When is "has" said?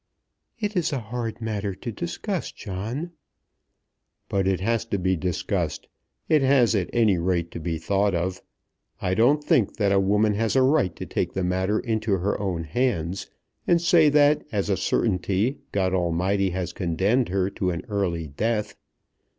4.59-4.83, 6.41-6.73, 10.33-10.55, 16.49-16.73